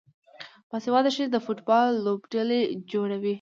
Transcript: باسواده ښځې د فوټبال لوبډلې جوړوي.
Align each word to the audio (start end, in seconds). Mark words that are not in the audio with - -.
باسواده 0.69 1.09
ښځې 1.15 1.27
د 1.31 1.37
فوټبال 1.45 1.89
لوبډلې 2.05 2.59
جوړوي. 2.91 3.29